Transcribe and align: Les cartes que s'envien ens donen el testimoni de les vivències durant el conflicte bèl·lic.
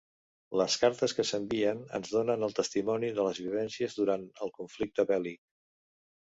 Les 0.59 0.75
cartes 0.83 1.11
que 1.17 1.25
s'envien 1.31 1.83
ens 1.99 2.13
donen 2.15 2.45
el 2.47 2.55
testimoni 2.61 3.11
de 3.19 3.27
les 3.29 3.43
vivències 3.45 3.99
durant 4.01 4.25
el 4.47 4.55
conflicte 4.57 5.07
bèl·lic. 5.15 5.41